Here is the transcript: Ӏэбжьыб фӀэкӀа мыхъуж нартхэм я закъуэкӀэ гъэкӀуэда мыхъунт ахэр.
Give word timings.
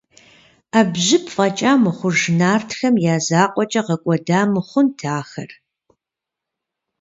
Ӏэбжьыб 0.71 1.25
фӀэкӀа 1.33 1.71
мыхъуж 1.81 2.19
нартхэм 2.39 2.95
я 3.13 3.15
закъуэкӀэ 3.27 3.81
гъэкӀуэда 3.87 4.39
мыхъунт 4.53 4.95
ахэр. 5.19 5.51